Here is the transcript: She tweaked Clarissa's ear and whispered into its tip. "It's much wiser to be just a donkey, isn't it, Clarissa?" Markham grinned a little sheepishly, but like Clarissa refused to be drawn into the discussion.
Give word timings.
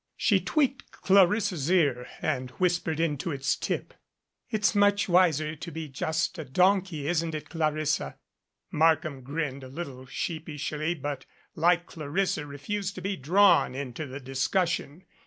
She 0.17 0.39
tweaked 0.39 0.89
Clarissa's 0.91 1.69
ear 1.69 2.07
and 2.23 2.49
whispered 2.57 2.99
into 2.99 3.29
its 3.29 3.55
tip. 3.55 3.93
"It's 4.49 4.73
much 4.73 5.07
wiser 5.07 5.55
to 5.55 5.71
be 5.71 5.89
just 5.89 6.39
a 6.39 6.43
donkey, 6.43 7.07
isn't 7.07 7.35
it, 7.35 7.49
Clarissa?" 7.49 8.17
Markham 8.71 9.21
grinned 9.21 9.63
a 9.63 9.67
little 9.67 10.07
sheepishly, 10.07 10.95
but 10.95 11.27
like 11.53 11.85
Clarissa 11.85 12.47
refused 12.47 12.95
to 12.95 13.01
be 13.01 13.15
drawn 13.15 13.75
into 13.75 14.07
the 14.07 14.19
discussion. 14.19 15.03